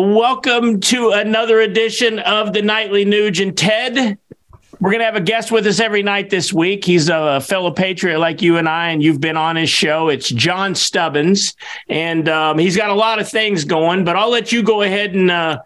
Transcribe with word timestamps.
welcome 0.00 0.80
to 0.80 1.10
another 1.10 1.60
edition 1.60 2.18
of 2.20 2.52
the 2.52 2.62
Nightly 2.62 3.04
Nuge 3.04 3.42
and 3.42 3.56
Ted. 3.56 4.18
We're 4.80 4.90
going 4.90 5.00
to 5.00 5.04
have 5.04 5.16
a 5.16 5.20
guest 5.20 5.50
with 5.50 5.66
us 5.66 5.80
every 5.80 6.02
night 6.02 6.30
this 6.30 6.52
week. 6.52 6.84
He's 6.84 7.08
a 7.08 7.40
fellow 7.40 7.70
patriot 7.70 8.18
like 8.18 8.40
you 8.40 8.58
and 8.58 8.68
I, 8.68 8.90
and 8.90 9.02
you've 9.02 9.20
been 9.20 9.36
on 9.36 9.56
his 9.56 9.68
show. 9.68 10.08
It's 10.08 10.28
John 10.28 10.74
Stubbins, 10.74 11.54
and 11.88 12.28
um, 12.28 12.58
he's 12.58 12.76
got 12.76 12.90
a 12.90 12.94
lot 12.94 13.18
of 13.18 13.28
things 13.28 13.64
going, 13.64 14.04
but 14.04 14.14
I'll 14.14 14.30
let 14.30 14.52
you 14.52 14.62
go 14.62 14.82
ahead 14.82 15.14
and 15.14 15.30
uh, 15.30 15.60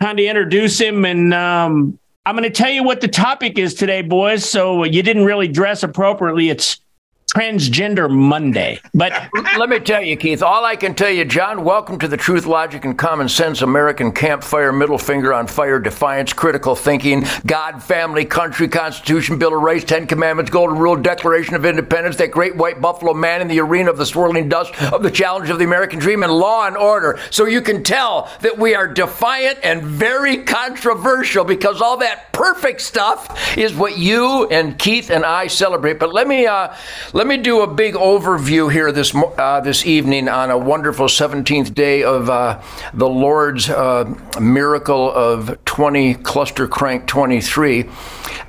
kind 0.00 0.18
of 0.18 0.24
introduce 0.24 0.80
him. 0.80 1.04
And 1.04 1.32
um, 1.32 1.98
I'm 2.26 2.36
going 2.36 2.50
to 2.50 2.50
tell 2.50 2.70
you 2.70 2.82
what 2.82 3.00
the 3.00 3.08
topic 3.08 3.58
is 3.58 3.74
today, 3.74 4.02
boys. 4.02 4.48
So 4.48 4.84
you 4.84 5.02
didn't 5.02 5.24
really 5.24 5.48
dress 5.48 5.82
appropriately. 5.82 6.50
It's 6.50 6.80
Transgender 7.34 8.10
Monday. 8.10 8.80
But 8.92 9.12
let 9.56 9.68
me 9.68 9.78
tell 9.78 10.02
you, 10.02 10.16
Keith, 10.16 10.42
all 10.42 10.64
I 10.64 10.74
can 10.74 10.96
tell 10.96 11.10
you, 11.10 11.24
John, 11.24 11.62
welcome 11.62 11.96
to 12.00 12.08
the 12.08 12.16
Truth, 12.16 12.44
Logic, 12.44 12.84
and 12.84 12.98
Common 12.98 13.28
Sense 13.28 13.62
American 13.62 14.10
Campfire, 14.10 14.72
Middle 14.72 14.98
Finger 14.98 15.32
on 15.32 15.46
Fire, 15.46 15.78
Defiance, 15.78 16.32
Critical 16.32 16.74
Thinking, 16.74 17.24
God, 17.46 17.80
Family, 17.84 18.24
Country, 18.24 18.66
Constitution, 18.66 19.38
Bill 19.38 19.54
of 19.56 19.62
Rights, 19.62 19.84
Ten 19.84 20.08
Commandments, 20.08 20.50
Golden 20.50 20.76
Rule, 20.76 20.96
Declaration 20.96 21.54
of 21.54 21.64
Independence, 21.64 22.16
that 22.16 22.32
great 22.32 22.56
white 22.56 22.80
buffalo 22.80 23.14
man 23.14 23.40
in 23.40 23.46
the 23.46 23.60
arena 23.60 23.90
of 23.90 23.96
the 23.96 24.06
swirling 24.06 24.48
dust 24.48 24.74
of 24.92 25.04
the 25.04 25.10
challenge 25.10 25.50
of 25.50 25.58
the 25.60 25.64
American 25.64 26.00
dream, 26.00 26.24
and 26.24 26.32
law 26.32 26.66
and 26.66 26.76
order. 26.76 27.20
So 27.30 27.46
you 27.46 27.60
can 27.60 27.84
tell 27.84 28.28
that 28.40 28.58
we 28.58 28.74
are 28.74 28.88
defiant 28.88 29.60
and 29.62 29.84
very 29.84 30.38
controversial 30.38 31.44
because 31.44 31.80
all 31.80 31.98
that 31.98 32.32
perfect 32.32 32.80
stuff 32.80 33.56
is 33.56 33.72
what 33.72 33.98
you 33.98 34.48
and 34.48 34.76
Keith 34.76 35.10
and 35.10 35.24
I 35.24 35.46
celebrate. 35.46 36.00
But 36.00 36.12
let 36.12 36.26
me, 36.26 36.46
uh, 36.46 36.74
let 37.20 37.26
me 37.26 37.36
do 37.36 37.60
a 37.60 37.66
big 37.66 37.96
overview 37.96 38.72
here 38.72 38.90
this 38.92 39.14
uh, 39.14 39.60
this 39.60 39.84
evening 39.84 40.26
on 40.26 40.50
a 40.50 40.56
wonderful 40.56 41.04
17th 41.04 41.74
day 41.74 42.02
of 42.02 42.30
uh, 42.30 42.62
the 42.94 43.06
Lord's 43.06 43.68
uh, 43.68 44.10
miracle 44.40 45.12
of 45.12 45.62
20 45.66 46.14
cluster 46.14 46.66
crank 46.66 47.06
23. 47.06 47.90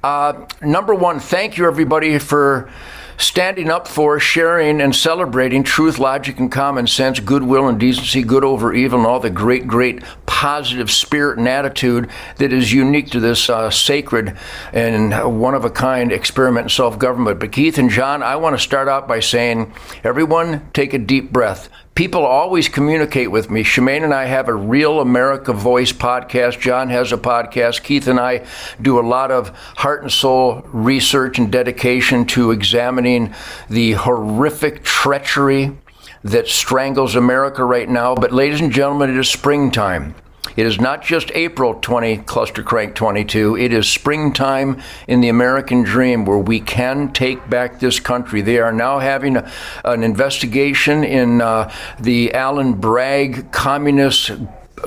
Uh, 0.01 0.47
number 0.61 0.95
one, 0.95 1.19
thank 1.19 1.57
you 1.57 1.67
everybody 1.67 2.17
for 2.17 2.71
standing 3.17 3.69
up 3.69 3.89
for, 3.89 4.21
sharing, 4.21 4.79
and 4.79 4.95
celebrating 4.95 5.63
truth, 5.63 5.99
logic, 5.99 6.39
and 6.39 6.49
common 6.49 6.87
sense, 6.87 7.19
goodwill 7.19 7.67
and 7.67 7.77
decency, 7.77 8.23
good 8.23 8.45
over 8.45 8.73
evil, 8.73 8.99
and 8.99 9.07
all 9.07 9.19
the 9.19 9.29
great, 9.29 9.67
great 9.67 10.01
positive 10.41 10.89
spirit 10.89 11.37
and 11.37 11.47
attitude 11.47 12.09
that 12.37 12.51
is 12.51 12.73
unique 12.73 13.11
to 13.11 13.19
this 13.19 13.47
uh, 13.47 13.69
sacred 13.69 14.35
and 14.73 15.39
one 15.39 15.53
of 15.53 15.65
a 15.65 15.69
kind 15.69 16.11
experiment 16.11 16.65
in 16.65 16.69
self 16.69 16.97
government. 16.97 17.39
But 17.39 17.51
Keith 17.51 17.77
and 17.77 17.91
John, 17.91 18.23
I 18.23 18.37
want 18.37 18.55
to 18.55 18.59
start 18.59 18.87
out 18.87 19.07
by 19.07 19.19
saying, 19.19 19.71
everyone 20.03 20.67
take 20.73 20.95
a 20.95 20.97
deep 20.97 21.31
breath 21.31 21.69
people 21.93 22.25
always 22.25 22.69
communicate 22.69 23.29
with 23.29 23.51
me. 23.51 23.63
Shemane 23.63 24.03
and 24.03 24.13
I 24.13 24.25
have 24.25 24.47
a 24.47 24.53
Real 24.55 25.01
America 25.01 25.53
Voice 25.53 25.91
podcast. 25.91 26.59
John 26.59 26.89
has 26.89 27.11
a 27.11 27.17
podcast. 27.17 27.83
Keith 27.83 28.07
and 28.07 28.19
I 28.19 28.47
do 28.81 28.97
a 28.97 29.05
lot 29.05 29.29
of 29.29 29.49
heart 29.75 30.01
and 30.01 30.11
soul 30.11 30.61
research 30.67 31.37
and 31.37 31.51
dedication 31.51 32.25
to 32.27 32.49
examining 32.49 33.35
the 33.69 33.91
horrific 33.91 34.83
treachery 34.83 35.77
that 36.23 36.47
strangles 36.47 37.15
America 37.15 37.63
right 37.63 37.89
now. 37.89 38.15
But, 38.15 38.31
ladies 38.31 38.61
and 38.61 38.71
gentlemen, 38.71 39.11
it 39.11 39.17
is 39.17 39.29
springtime. 39.29 40.15
It 40.55 40.65
is 40.65 40.79
not 40.79 41.01
just 41.01 41.31
April 41.33 41.75
20 41.75 42.17
Cluster 42.17 42.63
Crank 42.63 42.95
22. 42.95 43.57
It 43.57 43.73
is 43.73 43.87
springtime 43.87 44.81
in 45.07 45.21
the 45.21 45.29
American 45.29 45.83
dream 45.83 46.25
where 46.25 46.37
we 46.37 46.59
can 46.59 47.13
take 47.13 47.49
back 47.49 47.79
this 47.79 47.99
country. 47.99 48.41
They 48.41 48.59
are 48.59 48.73
now 48.73 48.99
having 48.99 49.37
an 49.85 50.03
investigation 50.03 51.03
in 51.03 51.41
uh, 51.41 51.73
the 51.99 52.33
Alvin 52.33 52.73
Bragg 52.73 53.51
communist 53.51 54.31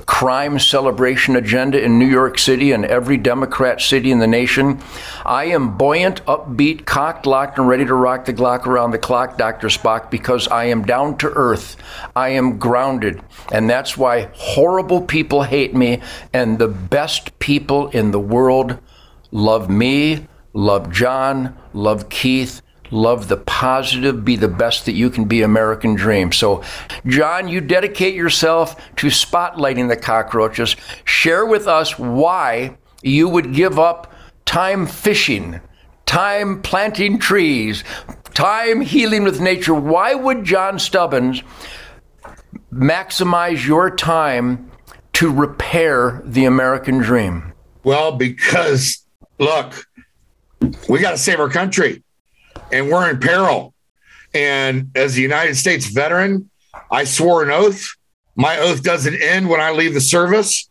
crime 0.02 0.58
celebration 0.58 1.36
agenda 1.36 1.82
in 1.82 1.98
New 1.98 2.06
York 2.06 2.38
City 2.38 2.72
and 2.72 2.84
every 2.84 3.16
Democrat 3.16 3.80
city 3.80 4.10
in 4.10 4.18
the 4.18 4.26
nation. 4.26 4.80
I 5.24 5.46
am 5.46 5.76
buoyant, 5.76 6.24
upbeat, 6.26 6.86
cocked, 6.86 7.26
locked, 7.26 7.58
and 7.58 7.68
ready 7.68 7.84
to 7.84 7.94
rock 7.94 8.24
the 8.24 8.32
Glock 8.32 8.66
around 8.66 8.90
the 8.90 8.98
clock, 8.98 9.38
Dr. 9.38 9.68
Spock, 9.68 10.10
because 10.10 10.48
I 10.48 10.64
am 10.64 10.84
down 10.84 11.16
to 11.18 11.30
earth. 11.30 11.76
I 12.14 12.30
am 12.30 12.58
grounded. 12.58 13.22
And 13.52 13.68
that's 13.68 13.96
why 13.96 14.28
horrible 14.34 15.02
people 15.02 15.42
hate 15.42 15.74
me, 15.74 16.02
and 16.32 16.58
the 16.58 16.68
best 16.68 17.38
people 17.38 17.88
in 17.88 18.10
the 18.10 18.20
world 18.20 18.78
love 19.30 19.68
me, 19.68 20.26
love 20.52 20.90
John, 20.92 21.56
love 21.72 22.08
Keith, 22.08 22.62
love 22.94 23.28
the 23.28 23.36
positive, 23.36 24.24
be 24.24 24.36
the 24.36 24.48
best 24.48 24.86
that 24.86 24.92
you 24.92 25.10
can 25.10 25.24
be, 25.24 25.42
American 25.42 25.94
dream. 25.94 26.32
So, 26.32 26.62
John, 27.06 27.48
you 27.48 27.60
dedicate 27.60 28.14
yourself 28.14 28.76
to 28.96 29.08
spotlighting 29.08 29.88
the 29.88 29.96
cockroaches. 29.96 30.76
Share 31.04 31.44
with 31.44 31.66
us 31.66 31.98
why 31.98 32.76
you 33.02 33.28
would 33.28 33.52
give 33.52 33.78
up 33.78 34.12
time 34.46 34.86
fishing, 34.86 35.60
time 36.06 36.62
planting 36.62 37.18
trees, 37.18 37.82
time 38.32 38.80
healing 38.80 39.24
with 39.24 39.40
nature. 39.40 39.74
Why 39.74 40.14
would 40.14 40.44
John 40.44 40.78
Stubbins 40.78 41.42
maximize 42.72 43.66
your 43.66 43.90
time 43.90 44.70
to 45.14 45.30
repair 45.30 46.22
the 46.24 46.44
American 46.44 46.98
dream? 46.98 47.52
Well, 47.82 48.12
because 48.12 49.04
look, 49.38 49.86
we 50.88 51.00
got 51.00 51.10
to 51.10 51.18
save 51.18 51.40
our 51.40 51.50
country 51.50 52.03
and 52.72 52.90
we're 52.90 53.08
in 53.10 53.18
peril. 53.18 53.74
And 54.32 54.90
as 54.94 55.16
a 55.16 55.20
United 55.20 55.56
States 55.56 55.86
veteran, 55.86 56.50
I 56.90 57.04
swore 57.04 57.42
an 57.42 57.50
oath. 57.50 57.86
My 58.36 58.58
oath 58.58 58.82
doesn't 58.82 59.14
end 59.14 59.48
when 59.48 59.60
I 59.60 59.70
leave 59.70 59.94
the 59.94 60.00
service, 60.00 60.68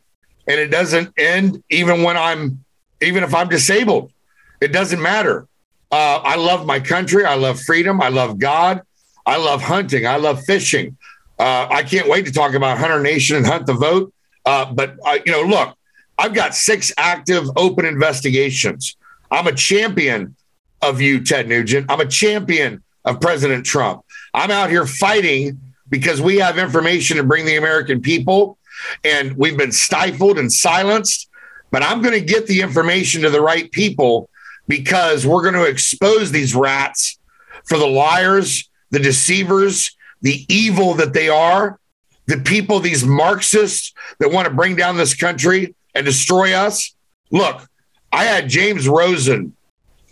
and 0.48 0.60
it 0.60 0.68
doesn't 0.68 1.14
end 1.18 1.64
even 1.70 2.04
when 2.04 2.18
I'm, 2.18 2.64
even 3.02 3.24
if 3.24 3.34
I'm 3.34 3.48
disabled. 3.48 4.12
It 4.60 4.74
doesn't 4.74 5.02
matter. 5.02 5.48
Uh, 5.92 6.22
I 6.24 6.36
love 6.36 6.66
my 6.66 6.80
country. 6.80 7.24
I 7.24 7.36
love 7.36 7.62
freedom. 7.62 8.02
I 8.02 8.10
love 8.10 8.40
God. 8.40 8.82
I 9.26 9.38
love 9.38 9.62
hunting. 9.62 10.06
I 10.06 10.18
love 10.18 10.44
fishing. 10.44 10.98
Uh, 11.40 11.68
I 11.70 11.84
can't 11.84 12.10
wait 12.10 12.26
to 12.26 12.32
talk 12.32 12.54
about 12.54 12.78
Hunter 12.78 13.02
Nation 13.02 13.38
and 13.38 13.46
Hunt 13.46 13.66
the 13.66 13.74
Vote. 13.74 14.14
Uh, 14.46 14.72
but, 14.74 14.98
uh, 15.06 15.20
you 15.26 15.32
know, 15.32 15.44
look, 15.44 15.78
I've 16.18 16.34
got 16.34 16.56
six 16.56 16.92
active 16.98 17.50
open 17.56 17.86
investigations. 17.86 18.98
I'm 19.32 19.48
a 19.48 19.54
champion 19.54 20.36
of 20.84 21.02
you, 21.02 21.24
Ted 21.24 21.48
Nugent. 21.48 21.90
I'm 21.90 22.00
a 22.00 22.06
champion 22.06 22.84
of 23.06 23.20
President 23.20 23.66
Trump. 23.66 24.04
I'm 24.34 24.52
out 24.52 24.70
here 24.70 24.86
fighting 24.86 25.60
because 25.90 26.22
we 26.22 26.38
have 26.38 26.58
information 26.58 27.18
to 27.18 27.24
bring 27.24 27.46
the 27.46 27.56
American 27.56 28.02
people, 28.02 28.58
and 29.04 29.36
we've 29.38 29.58
been 29.58 29.72
stifled 29.72 30.38
and 30.38 30.52
silenced. 30.52 31.30
But 31.72 31.84
I'm 31.84 32.02
going 32.02 32.14
to 32.14 32.26
get 32.26 32.48
the 32.48 32.62
information 32.62 33.22
to 33.22 33.30
the 33.30 33.42
right 33.42 33.72
people 33.72 34.30
because 34.68 35.26
we're 35.26 35.42
going 35.42 35.56
to 35.56 35.70
expose 35.70 36.32
these 36.32 36.56
rats 36.56 37.18
for 37.66 37.78
the 37.78 37.88
liars, 37.88 38.70
the 38.92 39.00
deceivers, 39.00 39.96
the 40.22 40.46
evil 40.50 40.94
that 40.96 41.14
they 41.14 41.30
are, 41.30 41.80
the 42.28 42.38
people, 42.38 42.80
these 42.80 43.06
Marxists 43.06 43.94
that 44.20 44.32
want 44.32 44.48
to 44.48 44.54
bring 44.54 44.76
down 44.76 44.98
this 44.98 45.16
country 45.16 45.76
and 45.96 46.06
destroy 46.06 46.54
us. 46.54 46.96
Look, 47.32 47.68
I 48.12 48.26
had 48.26 48.50
James 48.50 48.88
Rosen 48.88 49.56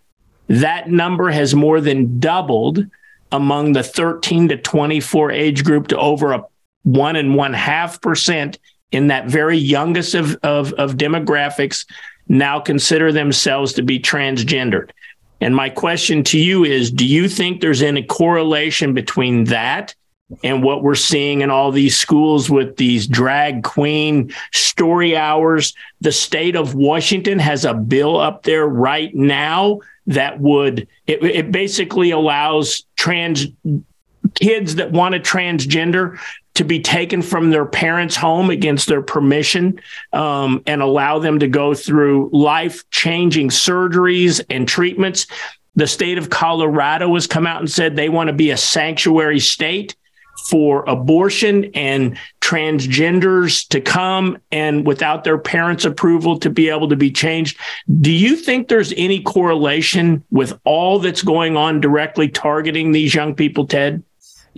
that 0.48 0.90
number 0.90 1.30
has 1.30 1.56
more 1.56 1.82
than 1.82 2.20
doubled 2.20 2.86
among 3.32 3.74
the 3.74 3.84
13 3.84 4.50
to 4.50 4.58
24 4.58 5.32
age 5.32 5.64
group 5.64 5.88
to 5.88 5.98
over 5.98 6.34
a 6.34 6.44
one 6.84 7.18
and 7.18 7.36
one 7.36 7.54
half 7.54 8.00
percent 8.00 8.60
in 8.92 9.08
that 9.08 9.28
very 9.28 9.58
youngest 9.58 10.16
of, 10.16 10.36
of, 10.44 10.74
of 10.74 10.96
demographics 10.96 11.86
now 12.28 12.60
consider 12.60 13.12
themselves 13.12 13.74
to 13.74 13.84
be 13.84 14.00
transgendered. 14.00 14.92
And 15.40 15.56
my 15.56 15.70
question 15.70 16.24
to 16.26 16.40
you 16.40 16.64
is 16.64 16.92
Do 16.92 17.06
you 17.06 17.30
think 17.30 17.62
there's 17.62 17.82
any 17.82 18.04
correlation 18.04 18.94
between 18.94 19.46
that 19.46 19.94
and 20.44 20.64
what 20.64 20.84
we're 20.84 20.96
seeing 20.96 21.42
in 21.42 21.50
all 21.50 21.72
these 21.72 21.98
schools 21.98 22.50
with 22.50 22.76
these 22.78 23.08
drag 23.08 23.64
queen 23.64 24.34
story 24.54 25.16
hours. 25.16 25.74
The 26.02 26.12
state 26.12 26.56
of 26.56 26.76
Washington 26.76 27.40
has 27.40 27.66
a 27.66 27.74
bill 27.74 28.18
up 28.20 28.44
there 28.44 28.68
right 28.68 29.14
now 29.16 29.80
that 30.08 30.40
would 30.40 30.88
it, 31.06 31.24
it 31.24 31.52
basically 31.52 32.12
allows 32.12 32.86
trans 32.96 33.48
kids 34.36 34.76
that 34.76 34.92
want 34.92 35.14
to 35.14 35.20
transgender 35.20 36.20
to 36.56 36.64
be 36.64 36.80
taken 36.80 37.22
from 37.22 37.52
their 37.52 37.66
parents' 37.66 38.16
home 38.16 38.50
against 38.50 38.88
their 38.88 39.02
permission 39.02 39.80
um, 40.12 40.64
and 40.66 40.82
allow 40.82 41.20
them 41.20 41.38
to 41.38 41.48
go 41.48 41.76
through 41.76 42.32
life 42.34 42.90
changing 42.90 43.50
surgeries 43.50 44.44
and 44.50 44.68
treatments. 44.68 45.28
The 45.76 45.86
state 45.86 46.18
of 46.18 46.32
Colorado 46.32 47.14
has 47.14 47.28
come 47.28 47.46
out 47.46 47.60
and 47.60 47.70
said 47.70 47.96
they 47.96 48.10
want 48.10 48.30
to 48.30 48.34
be 48.34 48.50
a 48.50 48.58
sanctuary 48.58 49.40
state 49.40 49.96
for 50.50 50.84
abortion 50.88 51.66
and 51.76 52.18
transgenders 52.42 53.68
to 53.68 53.82
come 53.82 54.38
and 54.52 54.86
without 54.88 55.24
their 55.24 55.38
parents' 55.38 55.86
approval 55.86 56.40
to 56.40 56.50
be 56.50 56.70
able 56.70 56.90
to 56.90 56.96
be 56.96 57.12
changed. 57.12 57.60
Do 58.02 58.12
you 58.12 58.36
think 58.36 58.68
there's 58.68 58.94
any 58.98 59.22
correlation 59.22 60.24
with 60.32 60.60
all 60.64 61.00
that's 61.00 61.22
going 61.22 61.58
on 61.58 61.82
directly 61.82 62.30
targeting 62.30 62.92
these 62.92 63.14
young 63.14 63.36
people, 63.36 63.68
Ted? 63.68 64.04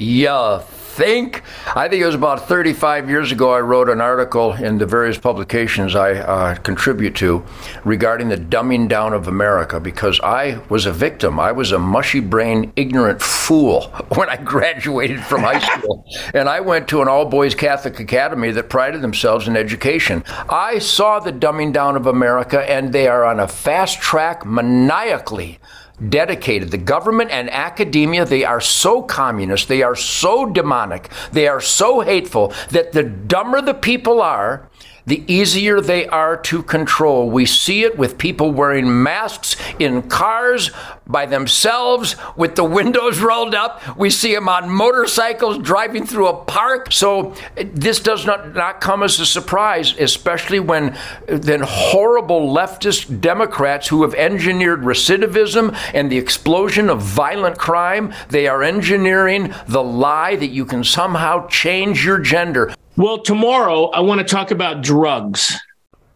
Yeah, 0.01 0.59
think. 0.59 1.43
I 1.75 1.89
think 1.89 2.01
it 2.01 2.05
was 2.05 2.15
about 2.15 2.47
35 2.47 3.09
years 3.09 3.33
ago 3.33 3.51
I 3.51 3.59
wrote 3.59 3.89
an 3.89 3.99
article 3.99 4.53
in 4.53 4.77
the 4.77 4.85
various 4.85 5.17
publications 5.17 5.93
I 5.93 6.13
uh, 6.13 6.55
contribute 6.55 7.15
to 7.17 7.43
regarding 7.83 8.29
the 8.29 8.37
dumbing 8.37 8.87
down 8.87 9.11
of 9.11 9.27
America 9.27 9.81
because 9.81 10.17
I 10.21 10.61
was 10.69 10.85
a 10.85 10.93
victim. 10.93 11.37
I 11.37 11.51
was 11.51 11.73
a 11.73 11.79
mushy 11.79 12.21
brain, 12.21 12.71
ignorant 12.77 13.21
fool 13.21 13.81
when 14.15 14.29
I 14.29 14.37
graduated 14.37 15.21
from 15.21 15.41
high 15.41 15.59
school. 15.79 16.05
and 16.33 16.47
I 16.47 16.61
went 16.61 16.87
to 16.89 17.01
an 17.01 17.09
all 17.09 17.25
boys 17.25 17.53
Catholic 17.53 17.99
academy 17.99 18.51
that 18.51 18.69
prided 18.69 19.01
themselves 19.01 19.49
in 19.49 19.57
education. 19.57 20.23
I 20.47 20.79
saw 20.79 21.19
the 21.19 21.33
dumbing 21.33 21.73
down 21.73 21.97
of 21.97 22.07
America, 22.07 22.61
and 22.69 22.93
they 22.93 23.09
are 23.09 23.25
on 23.25 23.41
a 23.41 23.49
fast 23.49 23.99
track 23.99 24.45
maniacally 24.45 25.59
dedicated. 26.07 26.71
The 26.71 26.77
government 26.77 27.31
and 27.31 27.49
academia, 27.49 28.25
they 28.25 28.43
are 28.45 28.61
so 28.61 29.01
communist, 29.01 29.67
they 29.67 29.83
are 29.83 29.95
so 29.95 30.45
demonic, 30.45 31.09
they 31.31 31.47
are 31.47 31.61
so 31.61 32.01
hateful 32.01 32.53
that 32.71 32.93
the 32.93 33.03
dumber 33.03 33.61
the 33.61 33.73
people 33.73 34.21
are, 34.21 34.69
the 35.09 35.23
easier 35.27 35.81
they 35.81 36.07
are 36.07 36.37
to 36.37 36.61
control. 36.61 37.29
We 37.29 37.45
see 37.45 37.83
it 37.83 37.97
with 37.97 38.19
people 38.19 38.51
wearing 38.51 39.01
masks 39.01 39.55
in 39.79 40.03
cars 40.03 40.69
by 41.07 41.25
themselves 41.25 42.15
with 42.35 42.55
the 42.55 42.63
windows 42.79 43.19
rolled 43.19 43.55
up. 43.55 43.97
We 43.97 44.11
see 44.11 44.33
them 44.33 44.47
on 44.47 44.69
motorcycles 44.69 45.57
driving 45.57 46.05
through 46.05 46.27
a 46.27 46.45
park. 46.45 46.93
So 46.93 47.33
eh, 47.57 47.65
this 47.73 47.99
does 47.99 48.25
not, 48.25 48.53
not 48.53 48.81
come 48.81 49.01
as 49.01 49.19
a 49.19 49.25
surprise, 49.25 49.95
especially 49.97 50.59
when 50.59 50.95
eh, 51.27 51.39
then 51.39 51.61
horrible 51.63 52.53
leftist 52.53 53.19
Democrats 53.19 53.87
who 53.87 54.03
have 54.03 54.13
engineered 54.13 54.81
recidivism 54.81 55.75
and 55.93 56.11
the 56.11 56.17
explosion 56.19 56.89
of 56.89 57.01
violent 57.01 57.57
crime, 57.57 58.13
they 58.29 58.47
are 58.47 58.61
engineering 58.61 59.53
the 59.67 59.83
lie 59.83 60.35
that 60.35 60.49
you 60.49 60.65
can 60.65 60.83
somehow 60.83 61.47
change 61.47 62.05
your 62.05 62.19
gender. 62.19 62.73
Well, 62.99 63.19
tomorrow 63.19 63.85
I 63.85 64.01
want 64.01 64.19
to 64.19 64.25
talk 64.25 64.51
about 64.51 64.83
drugs. 64.83 65.57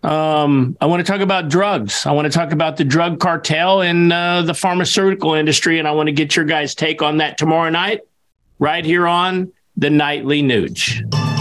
Um, 0.04 0.76
I 0.82 0.86
want 0.86 1.00
to 1.00 1.10
talk 1.10 1.22
about 1.22 1.48
drugs. 1.48 2.06
I 2.06 2.12
want 2.12 2.26
to 2.26 2.30
talk 2.30 2.52
about 2.52 2.76
the 2.76 2.84
drug 2.84 3.22
cartel 3.22 3.82
and 3.82 4.12
uh, 4.12 4.42
the 4.42 4.54
pharmaceutical 4.54 5.34
industry, 5.34 5.80
and 5.80 5.88
I 5.88 5.92
want 5.92 6.08
to 6.08 6.12
get 6.12 6.36
your 6.36 6.44
guys' 6.44 6.76
take 6.76 7.02
on 7.02 7.20
that 7.20 7.38
tomorrow 7.38 7.70
night, 7.70 8.02
right 8.60 8.84
here 8.84 9.08
on 9.08 9.54
the 9.78 9.90
Nightly 9.90 10.44
Nuge. 10.44 11.33